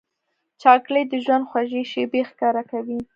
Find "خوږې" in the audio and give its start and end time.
1.49-1.83